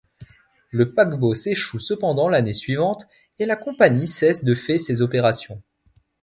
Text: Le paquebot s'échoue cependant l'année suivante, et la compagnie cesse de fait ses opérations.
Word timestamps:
Le 0.71 0.95
paquebot 0.95 1.35
s'échoue 1.35 1.77
cependant 1.77 2.27
l'année 2.27 2.53
suivante, 2.53 3.03
et 3.37 3.45
la 3.45 3.55
compagnie 3.55 4.07
cesse 4.07 4.43
de 4.43 4.55
fait 4.55 4.79
ses 4.79 5.03
opérations. 5.03 5.61